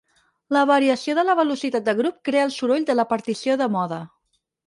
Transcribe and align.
La 0.55 0.61
variació 0.69 1.13
de 1.19 1.25
la 1.27 1.35
velocitat 1.39 1.85
de 1.91 1.95
grup 2.01 2.17
crea 2.29 2.47
el 2.47 2.55
soroll 2.57 2.87
de 2.89 2.97
la 2.99 3.07
partició 3.13 3.61
de 3.63 3.71
mode. 3.77 4.01